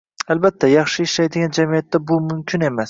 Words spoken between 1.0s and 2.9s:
ishlaydigan jamiyatda bu mumkin emas